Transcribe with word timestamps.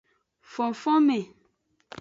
Fonfonme. 0.51 1.19